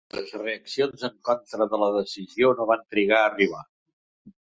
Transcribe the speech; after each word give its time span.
Les 0.17 0.29
reaccions 0.37 1.03
en 1.09 1.13
contra 1.29 1.69
de 1.75 1.81
la 1.83 1.91
decisió 1.99 2.53
no 2.63 2.69
van 2.75 2.85
trigar 2.97 3.23
a 3.25 3.31
arribar. 3.33 3.67